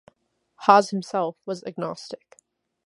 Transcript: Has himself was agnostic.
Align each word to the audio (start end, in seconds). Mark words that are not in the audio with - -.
Has 0.61 0.89
himself 0.89 1.37
was 1.45 1.63
agnostic. 1.63 2.39